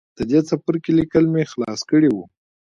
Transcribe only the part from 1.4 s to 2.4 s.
خلاص کړي وو